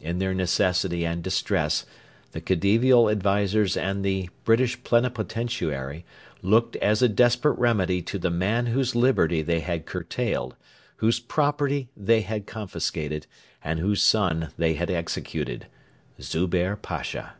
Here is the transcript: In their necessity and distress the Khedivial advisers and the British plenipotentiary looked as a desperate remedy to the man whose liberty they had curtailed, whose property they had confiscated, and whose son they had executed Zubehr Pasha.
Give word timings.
In 0.00 0.18
their 0.18 0.34
necessity 0.34 1.06
and 1.06 1.22
distress 1.24 1.86
the 2.32 2.42
Khedivial 2.42 3.08
advisers 3.10 3.74
and 3.74 4.04
the 4.04 4.28
British 4.44 4.76
plenipotentiary 4.84 6.04
looked 6.42 6.76
as 6.76 7.00
a 7.00 7.08
desperate 7.08 7.58
remedy 7.58 8.02
to 8.02 8.18
the 8.18 8.28
man 8.30 8.66
whose 8.66 8.94
liberty 8.94 9.40
they 9.40 9.60
had 9.60 9.86
curtailed, 9.86 10.56
whose 10.96 11.20
property 11.20 11.88
they 11.96 12.20
had 12.20 12.46
confiscated, 12.46 13.26
and 13.64 13.80
whose 13.80 14.02
son 14.02 14.50
they 14.58 14.74
had 14.74 14.90
executed 14.90 15.68
Zubehr 16.20 16.76
Pasha. 16.76 17.36